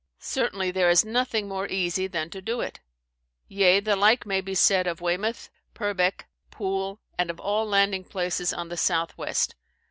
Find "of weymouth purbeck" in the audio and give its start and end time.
4.87-6.25